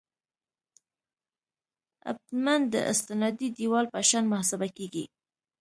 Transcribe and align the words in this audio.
ابټمنټ 2.09 2.65
د 2.73 2.75
استنادي 2.91 3.47
دیوال 3.57 3.85
په 3.93 3.99
شان 4.09 4.23
محاسبه 4.31 4.67
کیږي 4.77 5.05